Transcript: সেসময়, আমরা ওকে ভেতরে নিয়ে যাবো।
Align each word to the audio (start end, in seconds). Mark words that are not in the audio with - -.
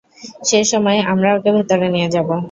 সেসময়, 0.47 0.99
আমরা 1.11 1.29
ওকে 1.37 1.49
ভেতরে 1.55 1.87
নিয়ে 1.95 2.09
যাবো। 2.15 2.33